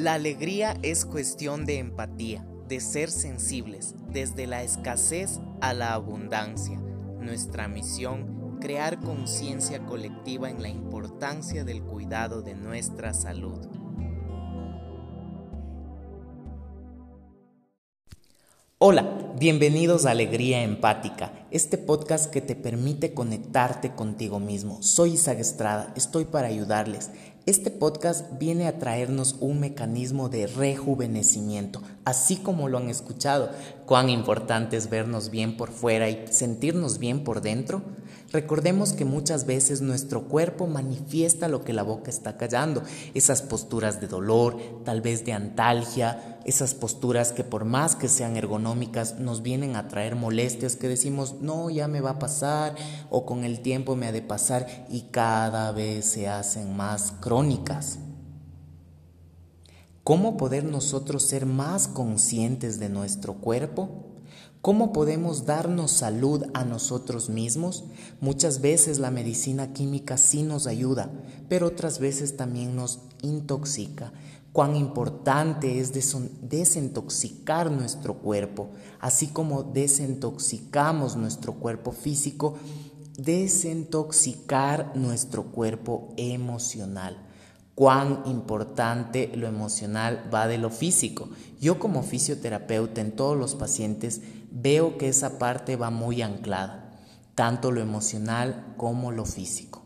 [0.00, 6.80] La alegría es cuestión de empatía, de ser sensibles, desde la escasez a la abundancia.
[7.20, 13.58] Nuestra misión, crear conciencia colectiva en la importancia del cuidado de nuestra salud.
[18.82, 24.82] Hola, bienvenidos a Alegría Empática, este podcast que te permite conectarte contigo mismo.
[24.82, 27.10] Soy Isaac Estrada, estoy para ayudarles.
[27.46, 33.48] Este podcast viene a traernos un mecanismo de rejuvenecimiento, así como lo han escuchado.
[33.86, 37.80] Cuán importante es vernos bien por fuera y sentirnos bien por dentro.
[38.32, 44.00] Recordemos que muchas veces nuestro cuerpo manifiesta lo que la boca está callando, esas posturas
[44.00, 49.42] de dolor, tal vez de antalgia, esas posturas que por más que sean ergonómicas nos
[49.42, 52.76] vienen a traer molestias que decimos, no, ya me va a pasar
[53.10, 57.98] o con el tiempo me ha de pasar y cada vez se hacen más crónicas.
[60.04, 64.09] ¿Cómo poder nosotros ser más conscientes de nuestro cuerpo?
[64.62, 67.84] ¿Cómo podemos darnos salud a nosotros mismos?
[68.20, 71.10] Muchas veces la medicina química sí nos ayuda,
[71.48, 74.12] pero otras veces también nos intoxica.
[74.52, 82.56] Cuán importante es desintoxicar nuestro cuerpo, así como desintoxicamos nuestro cuerpo físico,
[83.16, 87.29] desintoxicar nuestro cuerpo emocional
[87.80, 91.30] cuán importante lo emocional va de lo físico.
[91.62, 97.00] Yo como fisioterapeuta en todos los pacientes veo que esa parte va muy anclada,
[97.34, 99.82] tanto lo emocional como lo físico.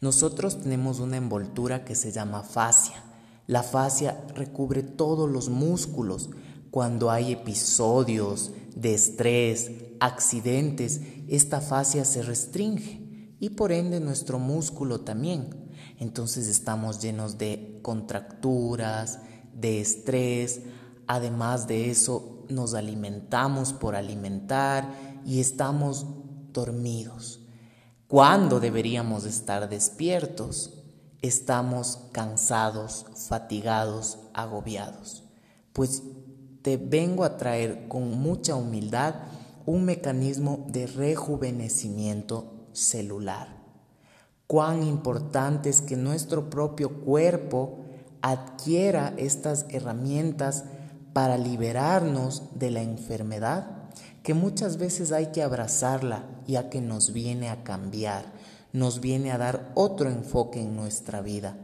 [0.00, 3.02] Nosotros tenemos una envoltura que se llama fascia.
[3.48, 6.30] La fascia recubre todos los músculos.
[6.70, 15.00] Cuando hay episodios de estrés, accidentes, esta fascia se restringe y por ende nuestro músculo
[15.00, 15.65] también
[15.98, 19.20] entonces estamos llenos de contracturas,
[19.54, 20.60] de estrés,
[21.06, 24.92] además de eso nos alimentamos por alimentar
[25.24, 26.06] y estamos
[26.52, 27.40] dormidos.
[28.08, 30.84] Cuando deberíamos estar despiertos,
[31.22, 35.24] estamos cansados, fatigados, agobiados.
[35.72, 36.02] Pues
[36.62, 39.14] te vengo a traer con mucha humildad
[39.64, 43.55] un mecanismo de rejuvenecimiento celular
[44.46, 47.78] cuán importante es que nuestro propio cuerpo
[48.22, 50.64] adquiera estas herramientas
[51.12, 53.88] para liberarnos de la enfermedad,
[54.22, 58.32] que muchas veces hay que abrazarla ya que nos viene a cambiar,
[58.72, 61.56] nos viene a dar otro enfoque en nuestra vida.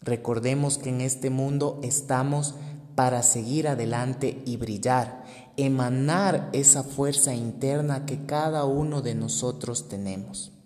[0.00, 2.56] Recordemos que en este mundo estamos
[2.94, 5.24] para seguir adelante y brillar,
[5.56, 10.57] emanar esa fuerza interna que cada uno de nosotros tenemos.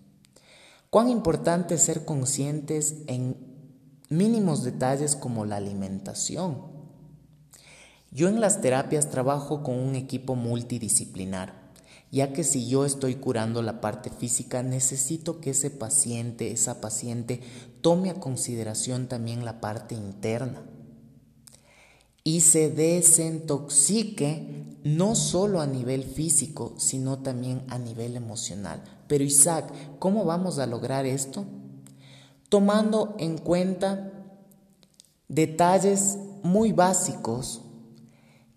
[0.93, 3.35] Cuán importante es ser conscientes en
[4.11, 6.59] mínimos detalles como la alimentación.
[8.11, 11.73] Yo en las terapias trabajo con un equipo multidisciplinar,
[12.11, 17.41] ya que si yo estoy curando la parte física, necesito que ese paciente, esa paciente,
[17.81, 20.63] tome a consideración también la parte interna
[22.23, 29.02] y se desintoxique no solo a nivel físico, sino también a nivel emocional.
[29.13, 31.45] Pero Isaac, ¿cómo vamos a lograr esto?
[32.49, 34.11] Tomando en cuenta
[35.29, 37.61] detalles muy básicos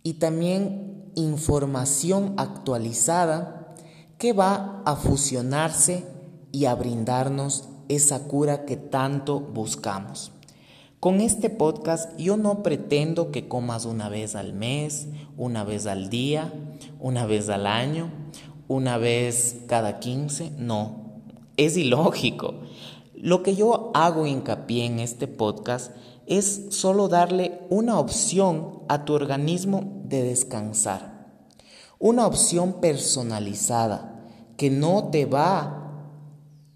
[0.02, 3.76] y también información actualizada
[4.18, 6.06] que va a fusionarse
[6.54, 10.32] y a brindarnos esa cura que tanto buscamos.
[11.02, 16.10] Con este podcast yo no pretendo que comas una vez al mes, una vez al
[16.10, 16.54] día,
[17.02, 18.10] una vez al año,
[18.68, 21.22] una vez cada 15, no,
[21.58, 22.56] es ilógico.
[23.16, 25.92] Lo que yo hago hincapié en este podcast
[26.26, 31.28] es solo darle una opción a tu organismo de descansar,
[32.00, 34.24] una opción personalizada
[34.58, 35.82] que no te va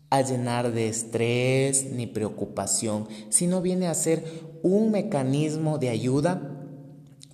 [0.09, 4.23] a llenar de estrés ni preocupación, sino viene a ser
[4.63, 6.55] un mecanismo de ayuda,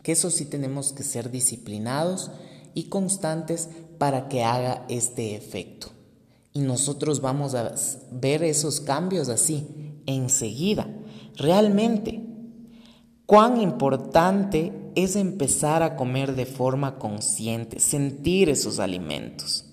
[0.04, 2.31] que eso sí tenemos que ser disciplinados
[2.74, 5.88] y constantes para que haga este efecto.
[6.54, 7.76] Y nosotros vamos a
[8.12, 9.68] ver esos cambios así,
[10.06, 10.88] enseguida.
[11.36, 12.24] Realmente,
[13.26, 19.66] cuán importante es empezar a comer de forma consciente, sentir esos alimentos.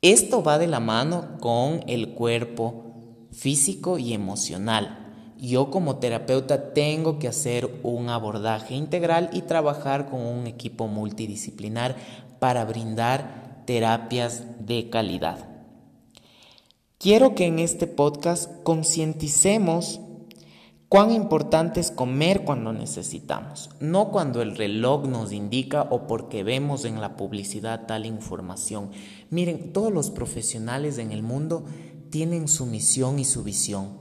[0.00, 2.84] Esto va de la mano con el cuerpo
[3.32, 5.00] físico y emocional.
[5.38, 11.96] Yo como terapeuta tengo que hacer un abordaje integral y trabajar con un equipo multidisciplinar
[12.38, 15.48] para brindar terapias de calidad.
[16.98, 20.00] Quiero que en este podcast concienticemos
[20.94, 26.84] Cuán importante es comer cuando necesitamos, no cuando el reloj nos indica o porque vemos
[26.84, 28.90] en la publicidad tal información.
[29.28, 31.64] Miren, todos los profesionales en el mundo
[32.10, 33.98] tienen su misión y su visión.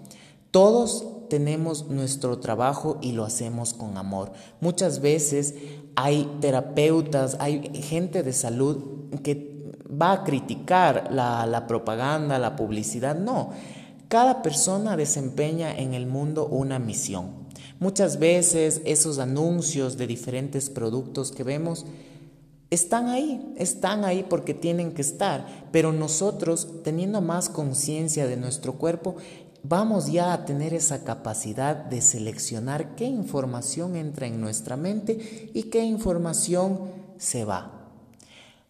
[0.51, 4.33] Todos tenemos nuestro trabajo y lo hacemos con amor.
[4.61, 5.55] Muchas veces
[5.95, 8.77] hay terapeutas, hay gente de salud
[9.23, 13.17] que va a criticar la, propaganda, la publicidad.
[13.17, 13.49] No,
[14.09, 17.31] cada persona desempeña en el mundo una misión.
[17.79, 21.87] Muchas veces esos anuncios de diferentes productos que vemos
[22.69, 28.73] están ahí, están ahí porque tienen que estar, pero nosotros, teniendo más conciencia de nuestro
[28.73, 29.15] cuerpo,
[29.63, 35.63] vamos ya a tener esa capacidad de seleccionar qué información entra en nuestra mente y
[35.63, 36.81] qué información
[37.17, 37.79] se va.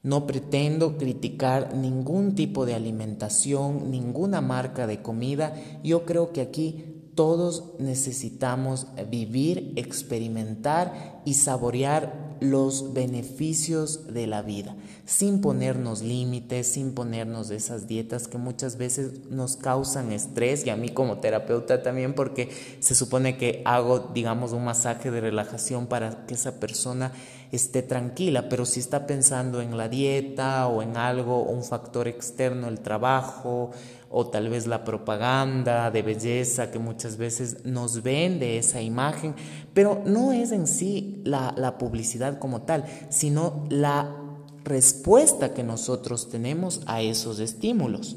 [0.04, 5.56] No pretendo criticar ningún tipo de alimentación, ninguna marca de comida.
[5.82, 14.76] Yo creo que aquí todos necesitamos vivir, experimentar y saborear los beneficios de la vida,
[15.06, 20.76] sin ponernos límites, sin ponernos esas dietas que muchas veces nos causan estrés y a
[20.76, 22.50] mí como terapeuta también porque
[22.80, 27.14] se supone que hago, digamos, un masaje de relajación para que esa persona
[27.54, 32.68] esté tranquila, pero si está pensando en la dieta o en algo, un factor externo,
[32.68, 33.70] el trabajo
[34.16, 39.34] o tal vez la propaganda de belleza que muchas veces nos vende esa imagen,
[39.74, 44.16] pero no es en sí la, la publicidad como tal, sino la
[44.64, 48.16] respuesta que nosotros tenemos a esos estímulos.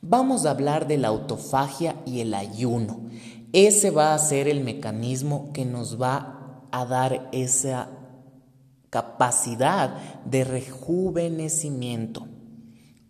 [0.00, 3.08] Vamos a hablar de la autofagia y el ayuno.
[3.52, 7.88] Ese va a ser el mecanismo que nos va a dar esa
[8.90, 12.31] capacidad de rejuvenecimiento.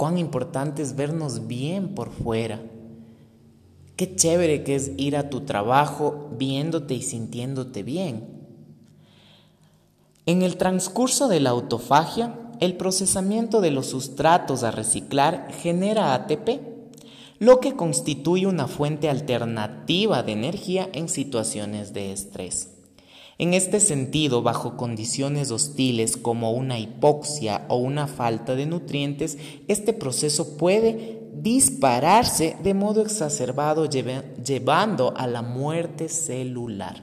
[0.02, 2.60] Cuán importante es vernos bien por fuera.
[3.94, 8.26] Qué chévere que es ir a tu trabajo viéndote y sintiéndote bien.
[10.26, 16.48] En el transcurso de la autofagia, el procesamiento de los sustratos a reciclar genera ATP,
[17.38, 22.71] lo que constituye una fuente alternativa de energía en situaciones de estrés.
[23.42, 29.36] En este sentido, bajo condiciones hostiles como una hipoxia o una falta de nutrientes,
[29.66, 37.02] este proceso puede dispararse de modo exacerbado llevando a la muerte celular.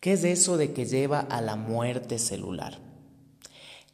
[0.00, 2.78] ¿Qué es eso de que lleva a la muerte celular?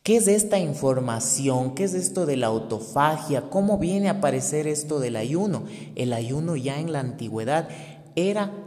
[0.02, 1.76] ¿Qué es esta información?
[1.76, 3.42] ¿Qué es esto de la autofagia?
[3.42, 5.66] ¿Cómo viene a aparecer esto del ayuno?
[5.94, 7.68] El ayuno ya en la antigüedad
[8.16, 8.65] era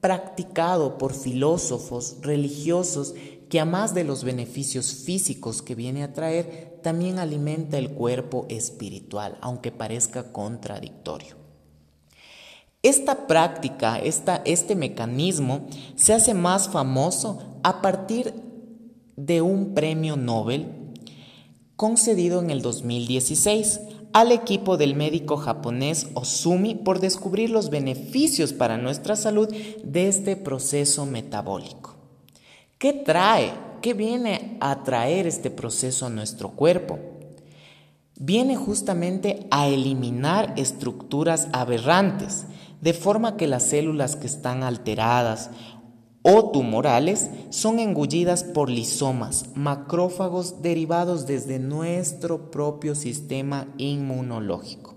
[0.00, 3.14] practicado por filósofos religiosos
[3.48, 8.46] que a más de los beneficios físicos que viene a traer, también alimenta el cuerpo
[8.48, 11.36] espiritual, aunque parezca contradictorio.
[12.82, 15.66] Esta práctica, esta, este mecanismo,
[15.96, 18.34] se hace más famoso a partir
[19.16, 20.68] de un premio Nobel
[21.74, 23.80] concedido en el 2016
[24.16, 29.54] al equipo del médico japonés Osumi por descubrir los beneficios para nuestra salud
[29.84, 31.96] de este proceso metabólico.
[32.78, 33.52] ¿Qué trae?
[33.82, 36.98] ¿Qué viene a traer este proceso a nuestro cuerpo?
[38.18, 42.46] Viene justamente a eliminar estructuras aberrantes,
[42.80, 45.50] de forma que las células que están alteradas
[46.28, 54.96] o tumorales son engullidas por lisomas, macrófagos derivados desde nuestro propio sistema inmunológico.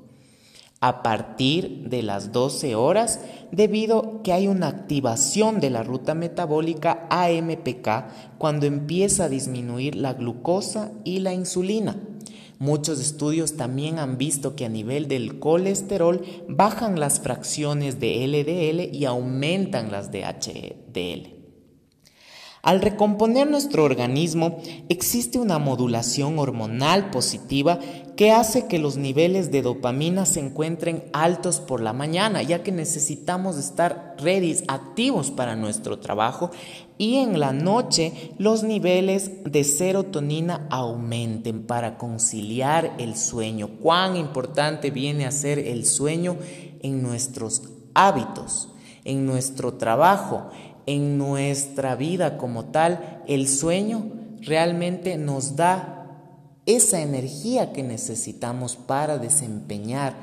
[0.79, 3.19] A partir de las 12 horas,
[3.51, 10.13] debido que hay una activación de la ruta metabólica AMPK cuando empieza a disminuir la
[10.13, 11.95] glucosa y la insulina.
[12.59, 18.93] Muchos estudios también han visto que a nivel del colesterol bajan las fracciones de LDL
[18.93, 21.39] y aumentan las de HDL.
[22.61, 27.79] Al recomponer nuestro organismo existe una modulación hormonal positiva
[28.19, 32.71] que hace que los niveles de dopamina se encuentren altos por la mañana, ya que
[32.73, 36.51] necesitamos estar ready, activos para nuestro trabajo,
[36.97, 43.69] y en la noche los niveles de serotonina aumenten para conciliar el sueño.
[43.81, 46.35] Cuán importante viene a ser el sueño
[46.81, 48.67] en nuestros hábitos,
[49.05, 50.49] en nuestro trabajo,
[50.87, 54.11] en nuestra vida como tal, el sueño
[54.41, 55.98] realmente nos da
[56.75, 60.15] esa energía que necesitamos para desempeñar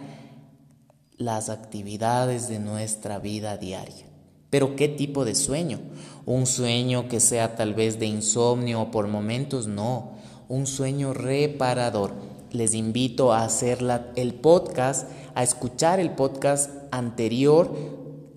[1.16, 4.06] las actividades de nuestra vida diaria.
[4.48, 5.80] Pero ¿qué tipo de sueño?
[6.24, 10.12] Un sueño que sea tal vez de insomnio o por momentos no,
[10.48, 12.12] un sueño reparador.
[12.52, 13.80] Les invito a hacer
[14.14, 17.74] el podcast, a escuchar el podcast anterior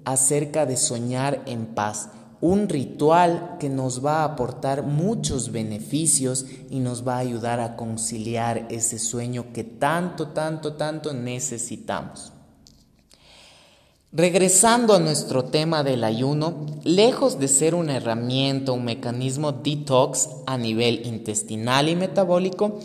[0.03, 2.09] acerca de soñar en paz,
[2.41, 7.75] un ritual que nos va a aportar muchos beneficios y nos va a ayudar a
[7.75, 12.31] conciliar ese sueño que tanto, tanto, tanto necesitamos.
[14.11, 20.57] Regresando a nuestro tema del ayuno, lejos de ser una herramienta, un mecanismo detox a
[20.57, 22.79] nivel intestinal y metabólico,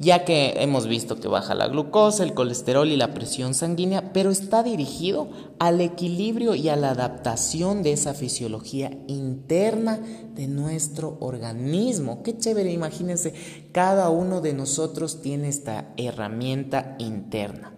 [0.00, 4.30] ya que hemos visto que baja la glucosa, el colesterol y la presión sanguínea, pero
[4.30, 5.28] está dirigido
[5.58, 10.00] al equilibrio y a la adaptación de esa fisiología interna
[10.34, 12.22] de nuestro organismo.
[12.22, 13.34] Qué chévere, imagínense,
[13.72, 17.74] cada uno de nosotros tiene esta herramienta interna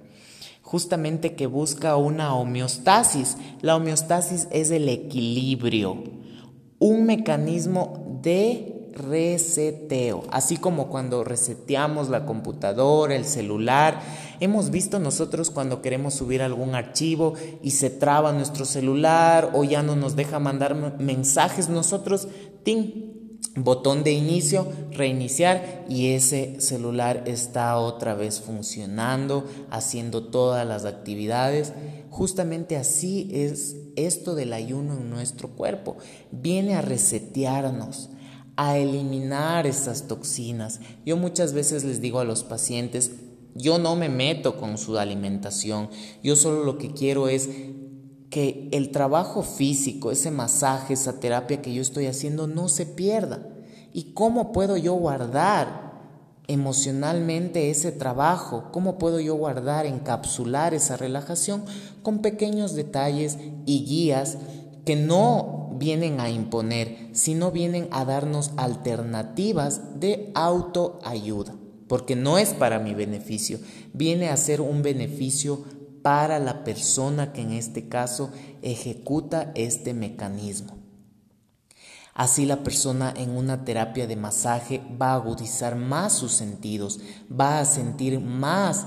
[0.62, 3.36] justamente que busca una homeostasis.
[3.60, 6.02] La homeostasis es el equilibrio,
[6.78, 14.00] un mecanismo de reseteo, así como cuando reseteamos la computadora, el celular.
[14.40, 19.82] Hemos visto nosotros cuando queremos subir algún archivo y se traba nuestro celular o ya
[19.82, 22.28] no nos deja mandar mensajes, nosotros,
[22.62, 23.12] ¡ting!
[23.54, 31.72] botón de inicio, reiniciar y ese celular está otra vez funcionando, haciendo todas las actividades.
[32.10, 35.96] Justamente así es esto del ayuno en nuestro cuerpo.
[36.30, 38.10] Viene a resetearnos,
[38.56, 40.80] a eliminar esas toxinas.
[41.04, 43.12] Yo muchas veces les digo a los pacientes,
[43.54, 45.90] yo no me meto con su alimentación,
[46.22, 47.48] yo solo lo que quiero es
[48.30, 53.46] que el trabajo físico, ese masaje, esa terapia que yo estoy haciendo no se pierda.
[53.92, 55.92] ¿Y cómo puedo yo guardar
[56.48, 58.70] emocionalmente ese trabajo?
[58.72, 61.64] ¿Cómo puedo yo guardar, encapsular esa relajación
[62.02, 64.38] con pequeños detalles y guías
[64.86, 71.56] que no vienen a imponer, sino vienen a darnos alternativas de autoayuda,
[71.88, 73.58] porque no es para mi beneficio,
[73.92, 75.64] viene a ser un beneficio
[76.02, 78.30] para la persona que en este caso
[78.62, 80.78] ejecuta este mecanismo.
[82.14, 87.58] Así la persona en una terapia de masaje va a agudizar más sus sentidos, va
[87.58, 88.86] a sentir más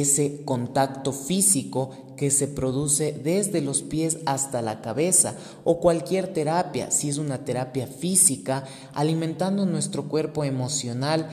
[0.00, 6.90] ese contacto físico que se produce desde los pies hasta la cabeza o cualquier terapia,
[6.90, 11.28] si es una terapia física, alimentando nuestro cuerpo emocional,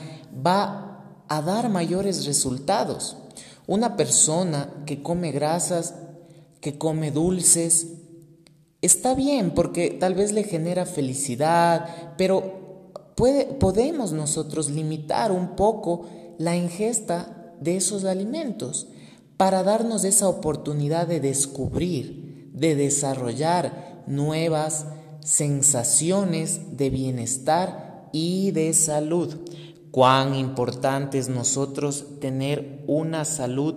[0.45, 3.17] va a dar mayores resultados.
[3.65, 5.95] Una persona que come grasas,
[6.59, 7.87] que come dulces,
[8.83, 16.05] está bien porque tal vez le genera felicidad, pero puede, podemos nosotros limitar un poco
[16.37, 18.87] la ingesta de esos alimentos
[19.37, 24.85] para darnos esa oportunidad de descubrir, de desarrollar nuevas
[25.21, 29.35] sensaciones de bienestar y de salud.
[29.91, 33.75] Cuán importante es nosotros tener una salud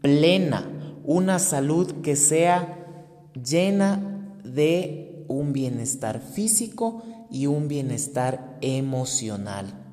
[0.00, 2.96] plena, una salud que sea
[3.34, 9.83] llena de un bienestar físico y un bienestar emocional.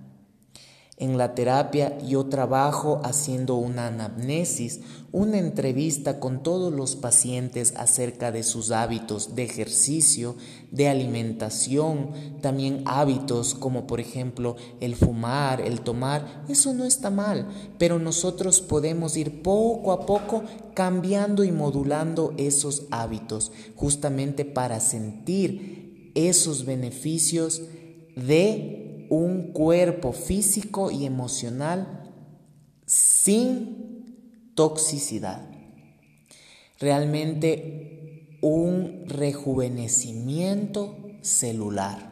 [1.01, 4.81] En la terapia yo trabajo haciendo una anamnesis,
[5.11, 10.35] una entrevista con todos los pacientes acerca de sus hábitos de ejercicio,
[10.69, 16.43] de alimentación, también hábitos como por ejemplo el fumar, el tomar.
[16.47, 17.47] Eso no está mal,
[17.79, 20.43] pero nosotros podemos ir poco a poco
[20.75, 27.63] cambiando y modulando esos hábitos justamente para sentir esos beneficios
[28.15, 28.80] de
[29.11, 32.09] un cuerpo físico y emocional
[32.85, 35.41] sin toxicidad.
[36.79, 42.09] Realmente un rejuvenecimiento celular.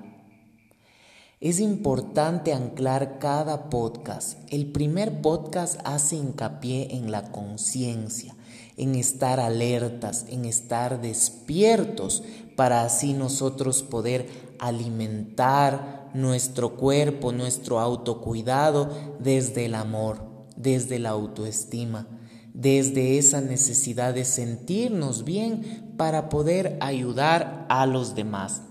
[1.40, 4.38] Es importante anclar cada podcast.
[4.50, 8.36] El primer podcast hace hincapié en la conciencia,
[8.76, 12.24] en estar alertas, en estar despiertos,
[12.58, 14.28] para así nosotros poder
[14.60, 18.90] alimentar nuestro cuerpo, nuestro autocuidado
[19.20, 20.22] desde el amor,
[20.58, 22.08] desde la autoestima,
[22.54, 28.64] desde esa necesidad de sentirnos bien para poder ayudar a los demás.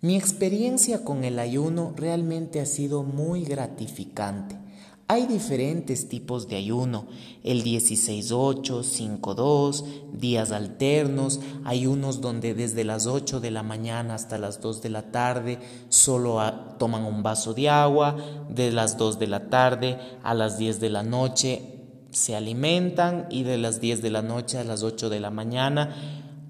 [0.00, 4.57] Mi experiencia con el ayuno realmente ha sido muy gratificante.
[5.10, 7.06] Hay diferentes tipos de ayuno,
[7.42, 14.36] el 16-8, 5-2, días alternos, hay unos donde desde las 8 de la mañana hasta
[14.36, 16.38] las 2 de la tarde solo
[16.78, 18.16] toman un vaso de agua,
[18.50, 21.78] de las 2 de la tarde a las 10 de la noche
[22.10, 25.94] se alimentan y de las 10 de la noche a las 8 de la mañana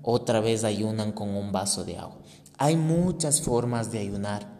[0.03, 2.19] otra vez ayunan con un vaso de agua.
[2.57, 4.58] Hay muchas formas de ayunar.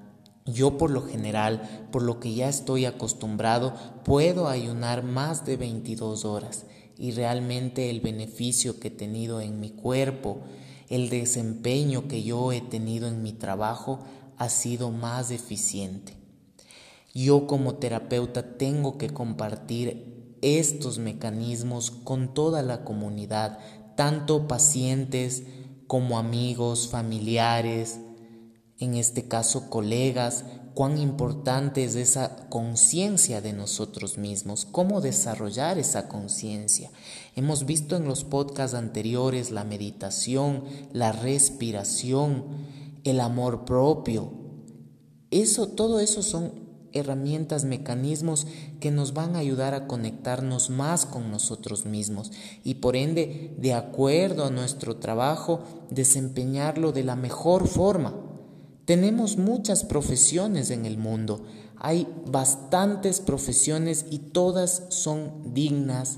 [0.53, 3.75] Yo por lo general, por lo que ya estoy acostumbrado,
[4.05, 6.65] puedo ayunar más de 22 horas
[6.97, 10.41] y realmente el beneficio que he tenido en mi cuerpo
[10.89, 14.01] el desempeño que yo he tenido en mi trabajo
[14.39, 16.15] ha sido más eficiente.
[17.15, 23.59] Yo como terapeuta tengo que compartir estos mecanismos con toda la comunidad,
[23.97, 25.43] tanto pacientes
[25.87, 28.01] como amigos, familiares,
[28.79, 30.45] en este caso colegas,
[30.75, 36.93] cuán importante es esa conciencia de nosotros mismos, cómo desarrollar esa conciencia.
[37.35, 42.45] Hemos visto en los podcasts anteriores la meditación, la respiración,
[43.03, 44.33] el amor propio.
[45.33, 48.47] Eso, todo eso son herramientas, mecanismos
[48.79, 52.31] que nos van a ayudar a conectarnos más con nosotros mismos
[52.63, 58.28] y por ende, de acuerdo a nuestro trabajo, desempeñarlo de la mejor forma.
[58.89, 61.45] Tenemos muchas profesiones en el mundo,
[61.77, 66.17] hay bastantes profesiones y todas son dignas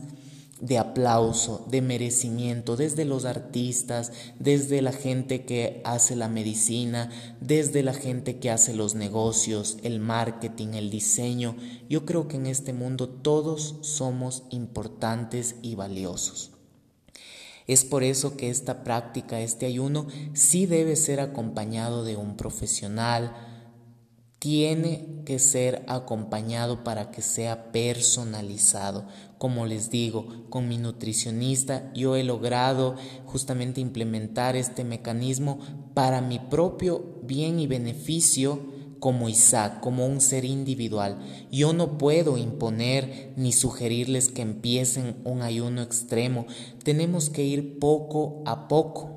[0.60, 7.10] de aplauso, de merecimiento, desde los artistas, desde la gente que hace la medicina,
[7.40, 11.56] desde la gente que hace los negocios, el marketing, el diseño.
[11.88, 16.52] Yo creo que en este mundo todos somos importantes y valiosos.
[17.66, 23.32] Es por eso que esta práctica, este ayuno, sí debe ser acompañado de un profesional,
[24.40, 29.06] tiene que ser acompañado para que sea personalizado.
[29.36, 35.58] Como les digo, con mi nutricionista yo he logrado justamente implementar este mecanismo
[35.92, 41.18] para mi propio bien y beneficio como Isaac, como un ser individual.
[41.50, 46.46] Yo no puedo imponer ni sugerirles que empiecen un ayuno extremo.
[46.84, 49.16] Tenemos que ir poco a poco.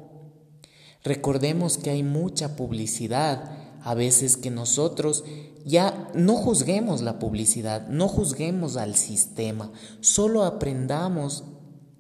[1.04, 5.26] Recordemos que hay mucha publicidad, a veces que nosotros
[5.66, 11.44] ya no juzguemos la publicidad, no juzguemos al sistema, solo aprendamos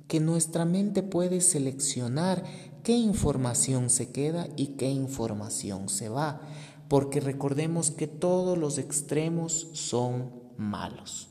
[0.07, 2.43] que nuestra mente puede seleccionar
[2.83, 6.41] qué información se queda y qué información se va
[6.87, 11.29] porque recordemos que todos los extremos son malos.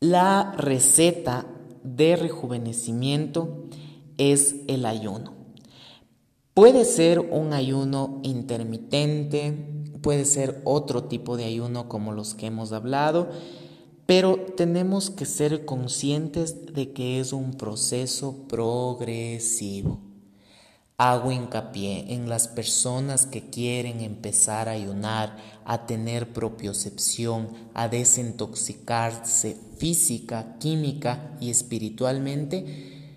[0.00, 1.46] La receta
[1.82, 3.64] de rejuvenecimiento
[4.16, 5.34] es el ayuno.
[6.54, 9.52] Puede ser un ayuno intermitente,
[10.02, 13.28] puede ser otro tipo de ayuno como los que hemos hablado,
[14.06, 20.07] pero tenemos que ser conscientes de que es un proceso progresivo.
[21.00, 29.56] Hago hincapié en las personas que quieren empezar a ayunar, a tener propiocepción, a desintoxicarse
[29.76, 33.14] física, química y espiritualmente.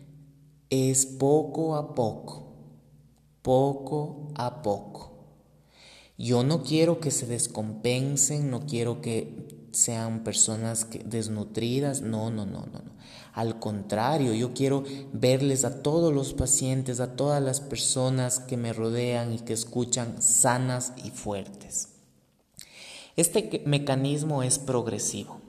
[0.69, 2.53] Es poco a poco,
[3.41, 5.13] poco a poco.
[6.19, 12.67] Yo no quiero que se descompensen, no quiero que sean personas desnutridas, no, no, no,
[12.67, 13.00] no, no.
[13.33, 18.73] Al contrario, yo quiero verles a todos los pacientes, a todas las personas que me
[18.73, 21.89] rodean y que escuchan sanas y fuertes.
[23.15, 25.39] Este mecanismo es progresivo.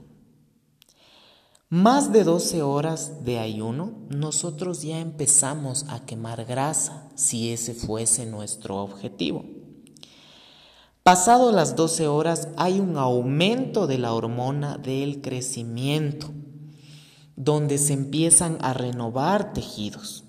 [1.69, 8.25] Más de 12 horas de ayuno, nosotros ya empezamos a quemar grasa, si ese fuese
[8.25, 9.43] nuestro objetivo.
[11.01, 16.31] Pasado las 12 horas hay un aumento de la hormona del crecimiento
[17.35, 20.23] donde se empiezan a renovar tejidos,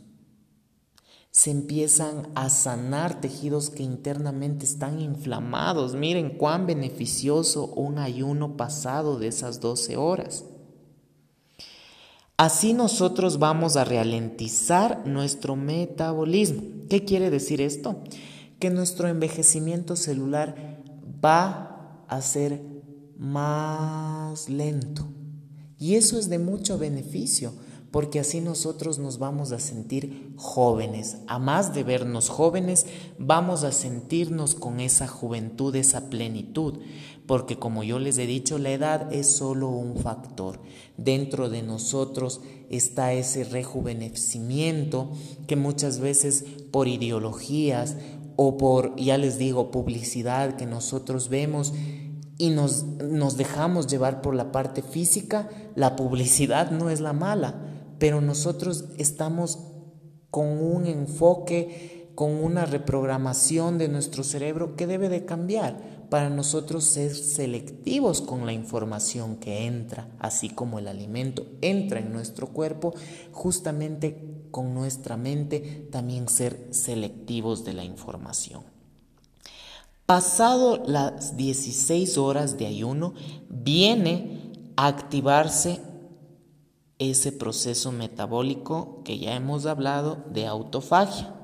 [1.30, 5.96] se empiezan a sanar tejidos que internamente están inflamados.
[5.96, 10.44] Miren cuán beneficioso un ayuno pasado de esas 12 horas.
[12.36, 16.62] Así nosotros vamos a ralentizar nuestro metabolismo.
[16.88, 18.00] ¿Qué quiere decir esto?
[18.60, 20.82] Que nuestro envejecimiento celular
[21.24, 22.62] va a ser
[23.18, 25.08] más lento.
[25.84, 27.52] Y eso es de mucho beneficio,
[27.90, 31.18] porque así nosotros nos vamos a sentir jóvenes.
[31.26, 32.86] A más de vernos jóvenes,
[33.18, 36.78] vamos a sentirnos con esa juventud, esa plenitud,
[37.26, 40.58] porque como yo les he dicho, la edad es solo un factor.
[40.96, 45.10] Dentro de nosotros está ese rejuvenecimiento
[45.46, 47.96] que muchas veces por ideologías
[48.36, 51.74] o por, ya les digo, publicidad que nosotros vemos,
[52.38, 57.94] y nos, nos dejamos llevar por la parte física, la publicidad no es la mala,
[57.98, 59.58] pero nosotros estamos
[60.30, 66.84] con un enfoque, con una reprogramación de nuestro cerebro que debe de cambiar para nosotros
[66.84, 72.94] ser selectivos con la información que entra, así como el alimento entra en nuestro cuerpo,
[73.32, 78.73] justamente con nuestra mente también ser selectivos de la información.
[80.06, 83.14] Pasado las 16 horas de ayuno,
[83.48, 85.80] viene a activarse
[86.98, 91.34] ese proceso metabólico que ya hemos hablado de autofagia.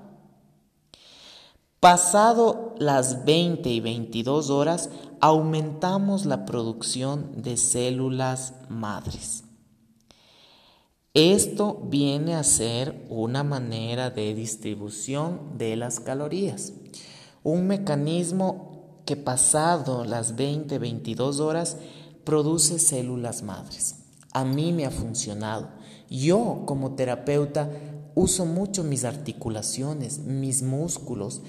[1.80, 4.90] Pasado las 20 y 22 horas,
[5.22, 9.44] aumentamos la producción de células madres.
[11.14, 16.74] Esto viene a ser una manera de distribución de las calorías,
[17.42, 21.76] un mecanismo que pasado las 20-22 horas
[22.24, 23.96] produce células madres.
[24.33, 25.68] A mí me ha funcionado.
[26.09, 27.70] Yo como terapeuta
[28.14, 31.42] uso mucho mis articulaciones, mis músculos,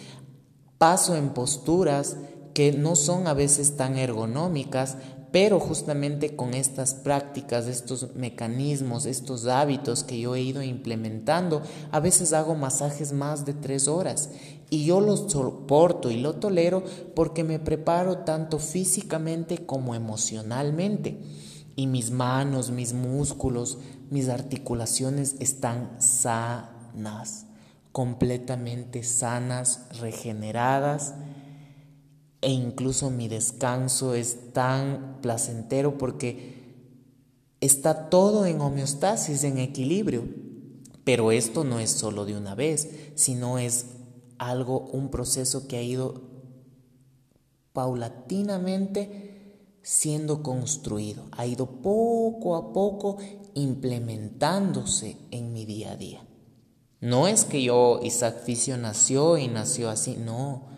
[0.78, 2.18] paso en posturas
[2.54, 4.98] que no son a veces tan ergonómicas,
[5.32, 12.00] pero justamente con estas prácticas, estos mecanismos, estos hábitos que yo he ido implementando, a
[12.02, 14.30] veces hago masajes más de tres horas
[14.72, 16.82] y yo los soporto y lo tolero
[17.14, 21.20] porque me preparo tanto físicamente como emocionalmente.
[21.76, 23.80] Y mis manos, mis músculos,
[24.10, 27.48] mis articulaciones están sanas,
[27.92, 31.16] completamente sanas, regeneradas
[32.40, 36.78] e incluso mi descanso es tan placentero porque
[37.60, 40.24] está todo en homeostasis, en equilibrio.
[41.04, 43.86] Pero esto no es solo de una vez, sino es
[44.42, 46.22] algo, un proceso que ha ido
[47.74, 53.18] paulatinamente siendo construido, ha ido poco a poco
[53.54, 56.26] implementándose en mi día a día.
[57.00, 60.70] No es que yo, Isaac Fisio, nació y nació así, no.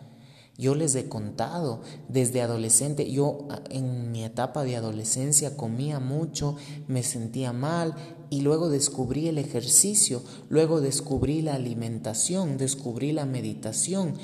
[0.58, 6.58] Yo les he contado, desde adolescente, yo ah, en mi etapa de adolescencia comía mucho,
[6.88, 7.96] me sentía mal
[8.34, 14.16] y luego descubrí el ejercicio, luego descubrí la alimentación, descubrí la meditación,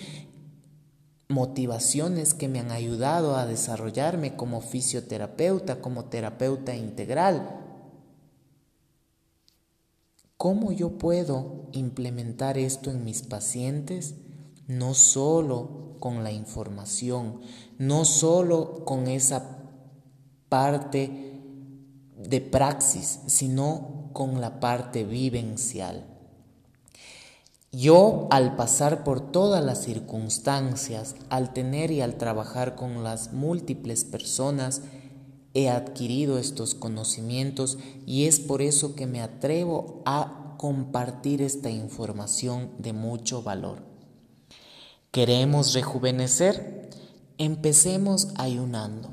[1.27, 7.55] motivaciones que me han ayudado a desarrollarme como fisioterapeuta, como terapeuta integral.
[10.37, 14.15] ¿Cómo yo puedo implementar esto en mis pacientes?
[14.65, 17.41] No solo con la información,
[17.77, 19.67] no solo con esa
[20.49, 21.29] parte
[22.17, 26.05] de praxis, sino con la parte vivencial.
[27.71, 34.05] Yo, al pasar por todas las circunstancias, al tener y al trabajar con las múltiples
[34.05, 34.81] personas,
[35.53, 42.71] he adquirido estos conocimientos y es por eso que me atrevo a compartir esta información
[42.79, 43.83] de mucho valor.
[45.11, 46.89] ¿Queremos rejuvenecer?
[47.37, 49.09] Empecemos ayunando.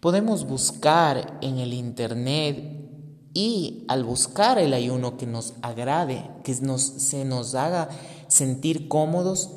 [0.00, 2.93] Podemos buscar en el Internet
[3.34, 7.88] y al buscar el ayuno que nos agrade, que nos, se nos haga
[8.28, 9.50] sentir cómodos,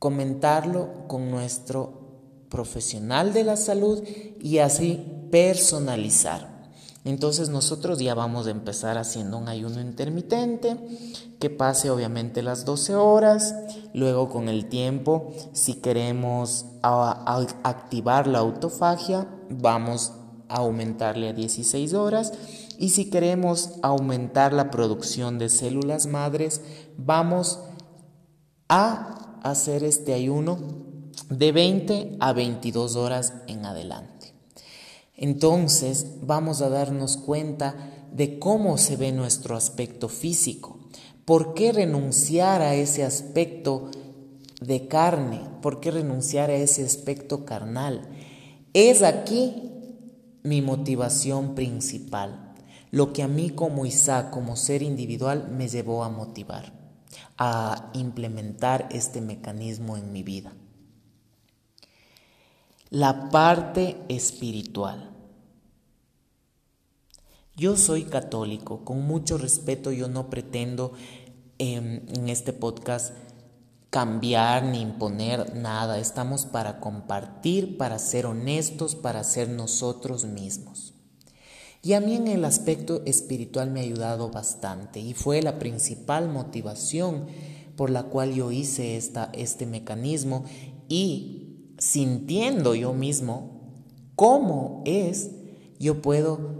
[0.00, 1.98] comentarlo con nuestro
[2.50, 4.02] profesional de la salud
[4.40, 6.58] y así personalizar.
[7.04, 10.76] Entonces nosotros ya vamos a empezar haciendo un ayuno intermitente
[11.38, 13.54] que pase obviamente las 12 horas.
[13.94, 20.12] Luego con el tiempo, si queremos activar la autofagia, vamos
[20.48, 22.32] aumentarle a 16 horas.
[22.78, 26.62] Y si queremos aumentar la producción de células madres,
[26.96, 27.60] vamos
[28.68, 30.58] a hacer este ayuno
[31.30, 34.34] de 20 a 22 horas en adelante.
[35.16, 37.74] Entonces vamos a darnos cuenta
[38.12, 40.78] de cómo se ve nuestro aspecto físico.
[41.24, 43.90] ¿Por qué renunciar a ese aspecto
[44.60, 45.40] de carne?
[45.60, 48.08] ¿Por qué renunciar a ese aspecto carnal?
[48.72, 49.67] Es aquí
[50.48, 52.54] mi motivación principal,
[52.90, 56.72] lo que a mí como Isaac, como ser individual, me llevó a motivar,
[57.36, 60.52] a implementar este mecanismo en mi vida.
[62.90, 65.10] La parte espiritual.
[67.54, 70.92] Yo soy católico, con mucho respeto yo no pretendo
[71.58, 73.12] em, en este podcast
[73.90, 80.94] cambiar ni imponer nada, estamos para compartir, para ser honestos, para ser nosotros mismos.
[81.82, 86.28] Y a mí en el aspecto espiritual me ha ayudado bastante y fue la principal
[86.28, 87.26] motivación
[87.76, 90.44] por la cual yo hice esta, este mecanismo
[90.88, 93.60] y sintiendo yo mismo
[94.16, 95.30] cómo es,
[95.78, 96.58] yo puedo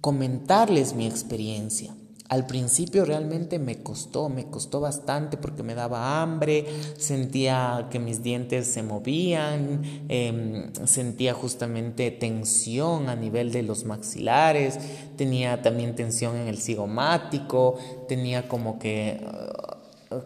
[0.00, 1.96] comentarles mi experiencia.
[2.30, 6.64] Al principio realmente me costó, me costó bastante porque me daba hambre,
[6.96, 14.78] sentía que mis dientes se movían, em, sentía justamente tensión a nivel de los maxilares,
[15.16, 17.76] tenía también tensión en el cigomático,
[18.08, 19.20] tenía como que,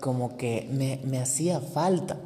[0.01, 2.17] como que me, me hacía falta.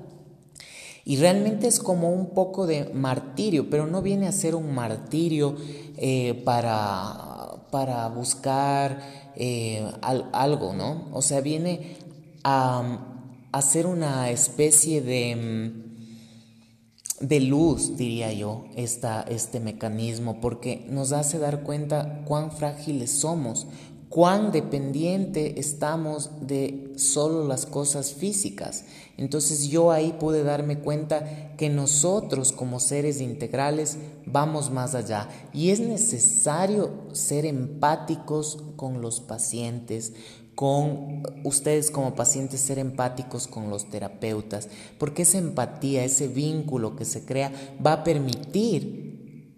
[1.05, 5.57] Y realmente es como un poco de martirio, pero no viene a ser un martirio
[5.97, 7.42] eh, para,
[7.73, 9.01] para, buscar
[9.35, 11.09] eh, algo, ¿no?
[11.13, 11.97] O sea, viene
[12.45, 13.09] a,
[13.51, 21.39] hacer una especie de, mm, de luz, diría yo, esta, este mecanismo, porque nos hace
[21.39, 23.67] dar cuenta cuán frágiles somos,
[24.13, 28.85] cuán dependiente estamos de solo las cosas físicas.
[29.17, 33.97] Entonces yo ahí pude darme cuenta que nosotros como seres integrales
[34.27, 40.13] vamos más allá y es necesario ser empáticos con los pacientes,
[40.55, 47.07] con ustedes como pacientes ser empáticos con los terapeutas, porque esa empatía, ese vínculo que
[47.07, 47.51] se crea
[47.85, 49.03] va a permitir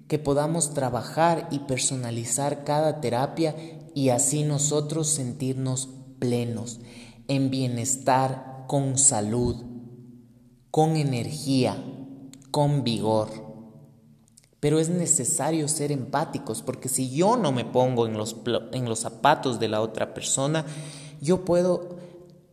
[0.06, 3.56] que podamos trabajar y personalizar cada terapia
[3.94, 6.80] y así nosotros sentirnos plenos,
[7.28, 9.56] en bienestar, con salud,
[10.70, 11.76] con energía,
[12.50, 13.28] con vigor.
[14.60, 18.36] Pero es necesario ser empáticos porque si yo no me pongo en los,
[18.72, 20.64] en los zapatos de la otra persona,
[21.20, 21.96] yo puedo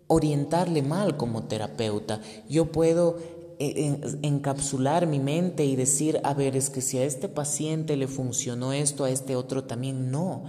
[0.07, 3.17] orientarle mal como terapeuta, yo puedo
[3.59, 8.07] eh, encapsular mi mente y decir, a ver, es que si a este paciente le
[8.07, 10.43] funcionó esto, a este otro también no.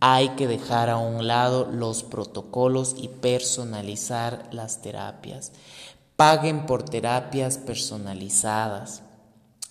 [0.00, 5.52] Hay que dejar a un lado los protocolos y personalizar las terapias.
[6.14, 9.02] Paguen por terapias personalizadas.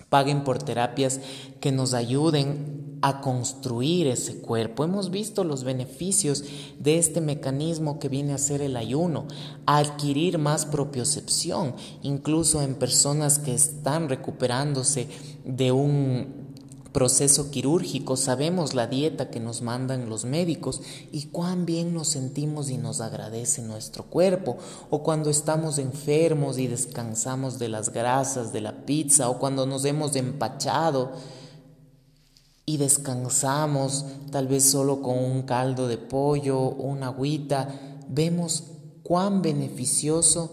[0.09, 1.21] Paguen por terapias
[1.59, 4.83] que nos ayuden a construir ese cuerpo.
[4.83, 6.43] Hemos visto los beneficios
[6.79, 9.27] de este mecanismo que viene a ser el ayuno,
[9.65, 15.07] a adquirir más propiocepción, incluso en personas que están recuperándose
[15.45, 16.36] de un
[16.97, 20.81] proceso quirúrgico, sabemos la dieta que nos mandan los médicos
[21.11, 24.57] y cuán bien nos sentimos y nos agradece nuestro cuerpo,
[24.89, 29.85] o cuando estamos enfermos y descansamos de las grasas de la pizza, o cuando nos
[29.85, 31.11] hemos empachado
[32.65, 37.79] y descansamos tal vez solo con un caldo de pollo, una agüita,
[38.09, 38.63] vemos
[39.03, 40.49] cuán beneficioso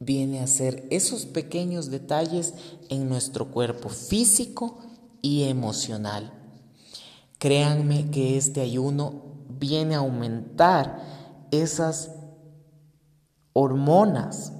[0.00, 2.52] viene a ser esos pequeños detalles
[2.88, 4.89] en nuestro cuerpo físico
[5.22, 6.32] y emocional.
[7.38, 11.00] Créanme que este ayuno viene a aumentar
[11.50, 12.10] esas
[13.52, 14.52] hormonas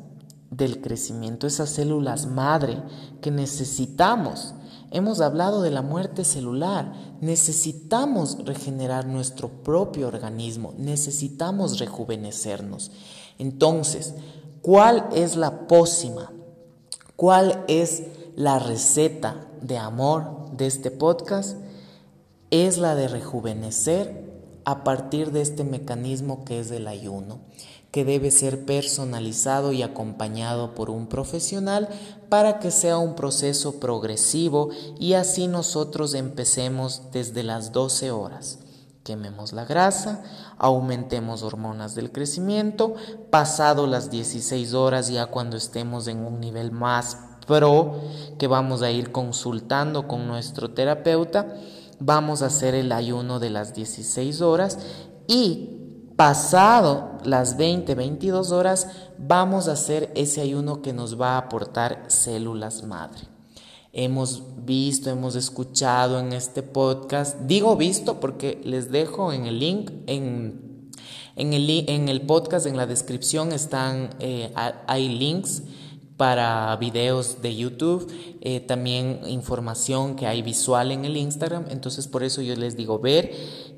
[0.50, 2.82] del crecimiento, esas células madre
[3.20, 4.54] que necesitamos.
[4.90, 12.90] Hemos hablado de la muerte celular, necesitamos regenerar nuestro propio organismo, necesitamos rejuvenecernos.
[13.38, 14.14] Entonces,
[14.62, 16.32] ¿cuál es la pócima?
[17.14, 21.56] ¿Cuál es la receta de amor de este podcast
[22.50, 24.30] es la de rejuvenecer
[24.64, 27.40] a partir de este mecanismo que es el ayuno,
[27.90, 31.88] que debe ser personalizado y acompañado por un profesional
[32.28, 38.58] para que sea un proceso progresivo y así nosotros empecemos desde las 12 horas.
[39.02, 40.22] Quememos la grasa,
[40.58, 42.94] aumentemos hormonas del crecimiento,
[43.30, 47.16] pasado las 16 horas ya cuando estemos en un nivel más
[47.46, 48.00] pro
[48.38, 51.54] que vamos a ir consultando con nuestro terapeuta.
[51.98, 54.78] Vamos a hacer el ayuno de las 16 horas
[55.26, 55.80] y
[56.16, 62.04] pasado las 20, 22 horas vamos a hacer ese ayuno que nos va a aportar
[62.08, 63.22] células madre.
[63.92, 69.90] Hemos visto, hemos escuchado en este podcast, digo visto porque les dejo en el link,
[70.06, 70.90] en,
[71.36, 74.52] en, el, en el podcast, en la descripción están, eh,
[74.86, 75.62] hay links
[76.20, 82.22] para videos de YouTube, eh, también información que hay visual en el Instagram, entonces por
[82.22, 83.32] eso yo les digo ver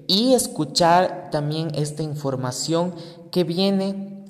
[0.09, 2.96] y escuchar también esta información
[3.31, 4.24] que viene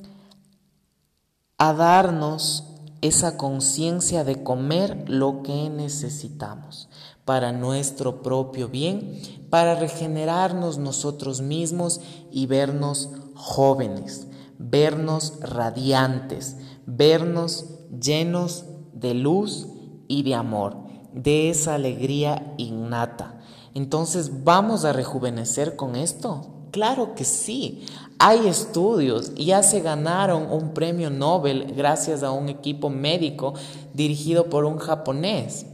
[1.57, 2.65] a darnos
[3.01, 6.91] esa conciencia de comer lo que necesitamos
[7.25, 14.27] para nuestro propio bien, para regenerarnos nosotros mismos y vernos jóvenes,
[14.59, 19.69] vernos radiantes, vernos llenos de luz
[20.09, 20.77] y de amor,
[21.13, 23.41] de esa alegría innata.
[23.75, 26.53] Entonces, ¿vamos a rejuvenecer con esto?
[26.71, 27.85] Claro que sí.
[28.19, 33.55] Hay estudios, ya se ganaron un premio Nobel gracias a un equipo médico
[33.95, 35.67] dirigido por un japonés,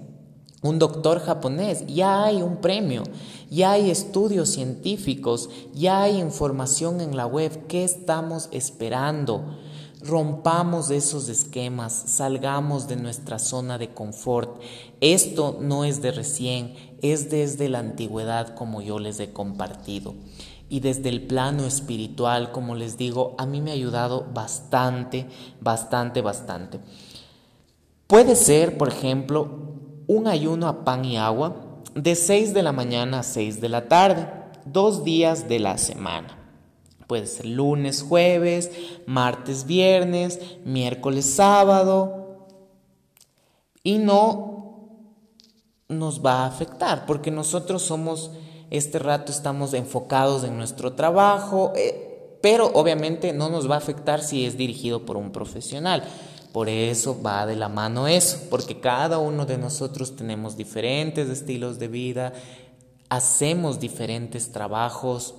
[0.62, 1.86] un doctor japonés.
[1.86, 3.02] Ya hay un premio,
[3.50, 7.66] ya hay estudios científicos, ya hay información en la web.
[7.68, 9.58] ¿Qué estamos esperando?
[10.00, 14.60] Rompamos esos esquemas, salgamos de nuestra zona de confort.
[15.00, 20.14] Esto no es de recién, es desde la antigüedad como yo les he compartido.
[20.68, 25.26] Y desde el plano espiritual, como les digo, a mí me ha ayudado bastante,
[25.60, 26.78] bastante, bastante.
[28.06, 29.48] Puede ser, por ejemplo,
[30.06, 33.88] un ayuno a pan y agua de 6 de la mañana a 6 de la
[33.88, 34.28] tarde,
[34.64, 36.37] dos días de la semana.
[37.08, 38.70] Puede ser lunes, jueves,
[39.06, 42.46] martes, viernes, miércoles, sábado.
[43.82, 44.58] Y no
[45.88, 48.30] nos va a afectar porque nosotros somos,
[48.68, 54.22] este rato estamos enfocados en nuestro trabajo, eh, pero obviamente no nos va a afectar
[54.22, 56.04] si es dirigido por un profesional.
[56.52, 61.78] Por eso va de la mano eso, porque cada uno de nosotros tenemos diferentes estilos
[61.78, 62.34] de vida,
[63.08, 65.34] hacemos diferentes trabajos,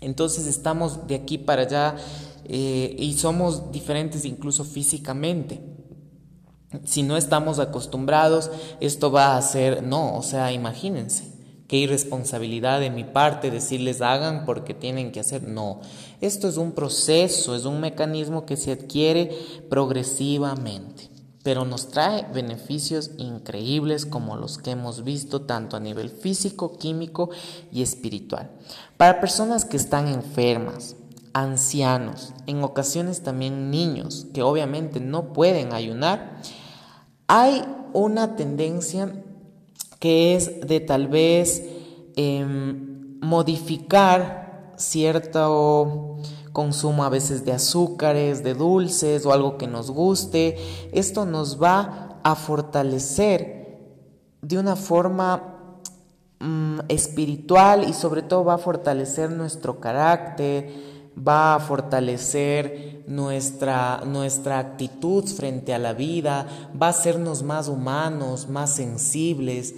[0.00, 1.96] entonces estamos de aquí para allá
[2.44, 5.60] eh, y somos diferentes incluso físicamente.
[6.84, 11.32] Si no estamos acostumbrados, esto va a ser, no, o sea, imagínense,
[11.68, 15.80] qué irresponsabilidad de mi parte decirles hagan porque tienen que hacer, no,
[16.20, 19.30] esto es un proceso, es un mecanismo que se adquiere
[19.70, 21.08] progresivamente,
[21.44, 27.28] pero nos trae beneficios increíbles como los que hemos visto tanto a nivel físico, químico
[27.70, 28.50] y espiritual.
[28.96, 30.96] Para personas que están enfermas,
[31.34, 36.40] ancianos, en ocasiones también niños que obviamente no pueden ayunar,
[37.28, 39.12] hay una tendencia
[40.00, 41.62] que es de tal vez
[42.16, 46.16] em, modificar cierto
[46.54, 50.56] consumo a veces de azúcares, de dulces o algo que nos guste.
[50.92, 53.80] Esto nos va a fortalecer
[54.40, 55.58] de una forma
[56.38, 60.72] mm, espiritual y sobre todo va a fortalecer nuestro carácter,
[61.16, 66.46] va a fortalecer nuestra, nuestra actitud frente a la vida,
[66.80, 69.74] va a hacernos más humanos, más sensibles,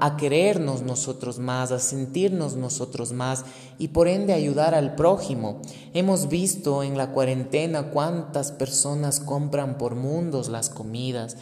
[0.00, 3.44] a querernos nosotros más, a sentirnos nosotros más
[3.78, 5.60] y por ende ayudar al prójimo.
[5.94, 11.36] Hemos visto en la cuarentena cuántas personas compran por mundos las comidas.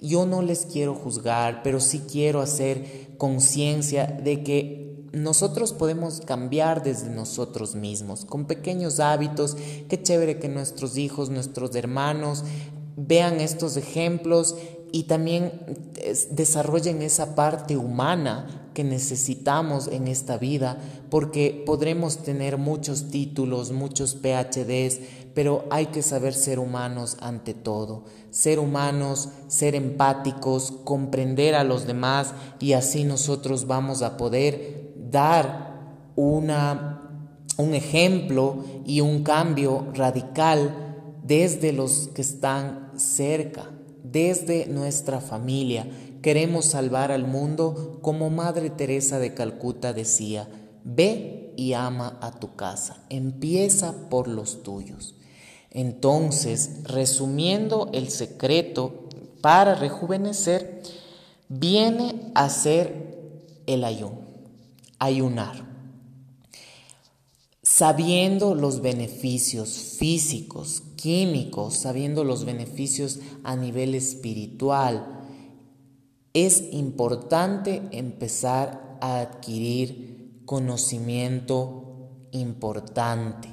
[0.00, 6.82] Yo no les quiero juzgar, pero sí quiero hacer conciencia de que nosotros podemos cambiar
[6.82, 9.56] desde nosotros mismos, con pequeños hábitos.
[9.88, 12.44] Qué chévere que nuestros hijos, nuestros hermanos
[12.96, 14.56] vean estos ejemplos
[14.92, 15.52] y también
[16.30, 20.78] desarrollen esa parte humana que necesitamos en esta vida,
[21.10, 25.00] porque podremos tener muchos títulos, muchos PhDs,
[25.34, 31.86] pero hay que saber ser humanos ante todo, ser humanos, ser empáticos, comprender a los
[31.86, 37.10] demás y así nosotros vamos a poder dar una,
[37.56, 43.71] un ejemplo y un cambio radical desde los que están cerca
[44.02, 45.86] desde nuestra familia.
[46.22, 50.48] Queremos salvar al mundo como Madre Teresa de Calcuta decía,
[50.84, 55.14] ve y ama a tu casa, empieza por los tuyos.
[55.70, 59.08] Entonces, resumiendo el secreto
[59.40, 60.82] para rejuvenecer,
[61.48, 64.20] viene a ser el ayuno,
[64.98, 65.72] ayunar
[67.62, 75.20] sabiendo los beneficios físicos, químicos, sabiendo los beneficios a nivel espiritual,
[76.32, 83.48] es importante empezar a adquirir conocimiento importante.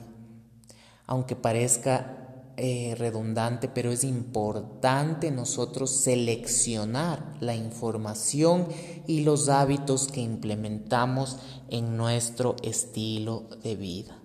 [1.08, 8.68] Aunque parezca eh, redundante, pero es importante nosotros seleccionar la información
[9.08, 11.38] y los hábitos que implementamos
[11.70, 14.22] en nuestro estilo de vida.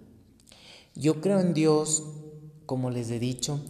[0.95, 2.03] Yo creo en Dios,
[2.67, 3.61] como les he dicho,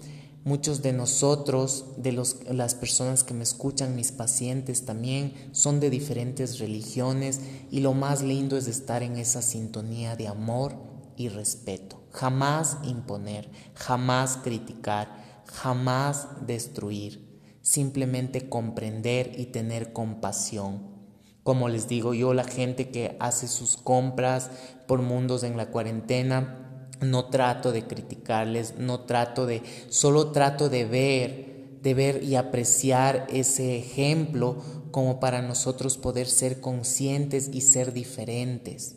[0.45, 5.89] Muchos de nosotros, de los, las personas que me escuchan, mis pacientes también, son de
[5.89, 10.75] diferentes religiones y lo más lindo es estar en esa sintonía de amor
[11.17, 12.03] y respeto.
[12.13, 17.41] Jamás imponer, jamás criticar, jamás destruir.
[17.63, 20.95] Simplemente comprender y tener compasión.
[21.43, 24.51] Como les digo yo, la gente que hace sus compras
[24.87, 26.64] por mundos en la cuarentena,
[27.11, 33.27] no trato de criticarles, no trato de, solo trato de ver, de ver y apreciar
[33.31, 34.57] ese ejemplo
[34.91, 38.97] como para nosotros poder ser conscientes y ser diferentes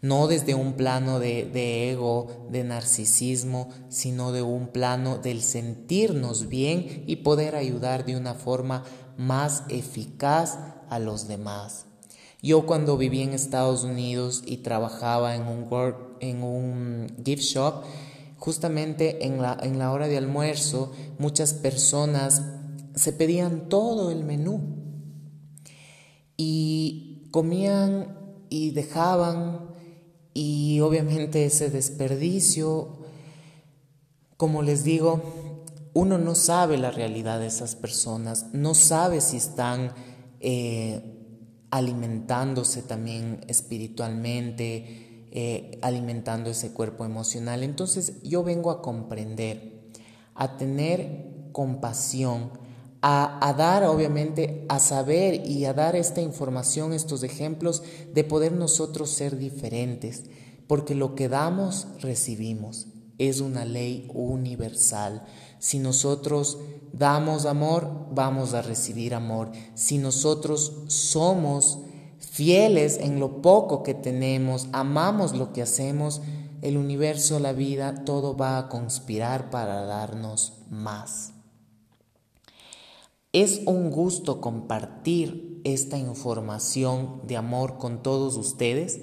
[0.00, 7.04] no desde un plano de, ego, de narcisismo, sino de un plano del sentirnos bien
[7.06, 8.84] y poder ayudar de una forma
[9.16, 10.58] más eficaz
[10.88, 11.86] a los demás.
[12.40, 15.68] Yo cuando viví en Estados Unidos y trabajaba en un,
[16.20, 17.82] en un gift shop,
[18.36, 22.42] justamente en la, en la hora de almuerzo, muchas personas
[22.94, 24.60] se pedían todo el menú.
[26.36, 28.16] Y comían
[28.48, 29.68] y dejaban
[30.34, 32.98] y obviamente ese desperdicio,
[34.36, 35.20] como les digo,
[35.94, 39.92] uno no sabe la realidad de esas personas, no sabe si están
[40.38, 41.18] eh,
[41.72, 47.62] alimentándose también espiritualmente, eh, alimentando ese cuerpo emocional.
[47.62, 49.90] Entonces yo vengo a comprender,
[50.34, 52.50] a tener compasión,
[53.00, 59.10] a, dar, obviamente, a saber y a dar esta información, estos ejemplos de poder nosotros
[59.10, 60.24] ser diferentes,
[60.66, 62.88] porque lo que damos, recibimos.
[63.18, 65.24] Es una ley universal.
[65.58, 66.58] Si nosotros
[66.92, 69.50] damos amor, vamos a recibir amor.
[69.74, 71.80] Si nosotros somos
[72.18, 76.20] fieles en lo poco que tenemos, amamos lo que hacemos,
[76.62, 81.32] el universo, la vida, todo va a conspirar para darnos más.
[83.32, 89.00] Es un gusto compartir esta información de amor con todos ustedes.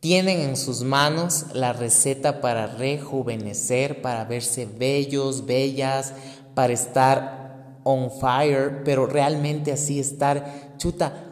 [0.00, 6.12] Tienen en sus manos la receta para rejuvenecer, para verse bellos, bellas,
[6.54, 11.31] para estar on fire, pero realmente así estar, chuta,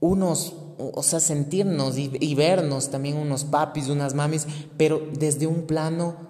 [0.00, 4.46] unos, o sea, sentirnos y, y vernos también unos papis, unas mamis,
[4.76, 6.28] pero desde un plano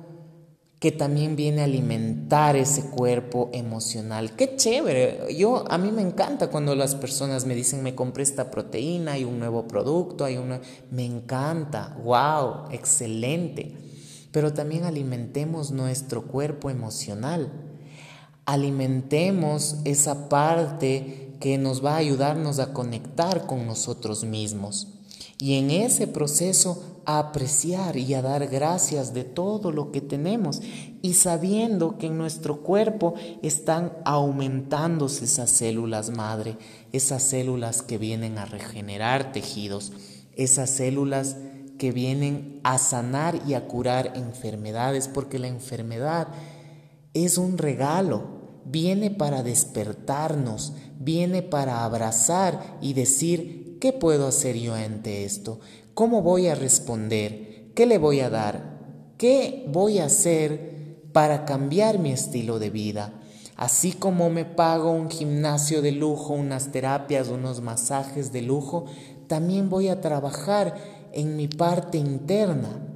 [0.78, 4.36] que también viene a alimentar ese cuerpo emocional.
[4.36, 5.34] Qué chévere.
[5.36, 9.24] Yo a mí me encanta cuando las personas me dicen, "Me compré esta proteína, hay
[9.24, 10.60] un nuevo producto, hay una
[10.90, 11.96] me encanta.
[12.04, 13.74] Wow, excelente."
[14.30, 17.50] Pero también alimentemos nuestro cuerpo emocional.
[18.44, 24.88] Alimentemos esa parte que nos va a ayudarnos a conectar con nosotros mismos.
[25.40, 30.60] Y en ese proceso a apreciar y a dar gracias de todo lo que tenemos
[31.00, 36.58] y sabiendo que en nuestro cuerpo están aumentándose esas células madre,
[36.92, 39.92] esas células que vienen a regenerar tejidos,
[40.34, 41.36] esas células
[41.78, 46.28] que vienen a sanar y a curar enfermedades, porque la enfermedad
[47.14, 48.24] es un regalo,
[48.66, 55.60] viene para despertarnos, viene para abrazar y decir, ¿qué puedo hacer yo ante esto?
[55.94, 57.72] ¿Cómo voy a responder?
[57.74, 59.14] ¿Qué le voy a dar?
[59.18, 63.12] ¿Qué voy a hacer para cambiar mi estilo de vida?
[63.56, 68.86] Así como me pago un gimnasio de lujo, unas terapias, unos masajes de lujo,
[69.26, 70.74] también voy a trabajar
[71.12, 72.87] en mi parte interna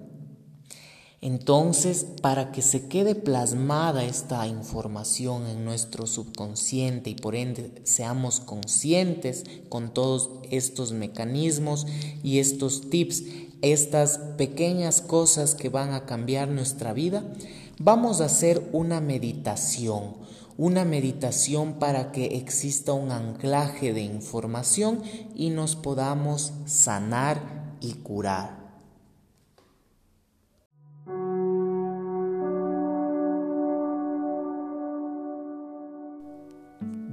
[1.24, 8.40] entonces, para que se quede plasmada esta información en nuestro subconsciente y por ende seamos
[8.40, 11.86] conscientes con todos estos mecanismos
[12.24, 13.22] y estos tips,
[13.62, 17.22] estas pequeñas cosas que van a cambiar nuestra vida,
[17.78, 20.16] vamos a hacer una meditación,
[20.58, 25.00] una meditación para que exista un anclaje de información
[25.36, 28.61] y nos podamos sanar y curar.